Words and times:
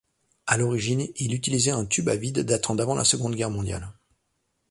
À 0.47 0.57
l'origine, 0.57 1.05
il 1.17 1.31
utilisait 1.35 1.69
un 1.69 1.85
tube 1.85 2.09
à 2.09 2.15
vide 2.15 2.39
datant 2.39 2.73
d'avant 2.73 2.95
la 2.95 3.03
Seconde 3.03 3.35
Guerre 3.35 3.51
mondiale. 3.51 3.91